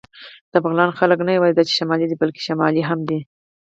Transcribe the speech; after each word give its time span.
د 0.51 0.53
بغلان 0.63 0.91
خلک 0.99 1.19
نه 1.27 1.31
یواځې 1.37 1.55
دا 1.57 1.63
چې 1.67 1.73
شمالي 1.79 2.05
دي، 2.09 2.15
بلکې 2.21 2.41
شمالي 2.47 2.81
هم 2.89 2.99
دي. 3.09 3.19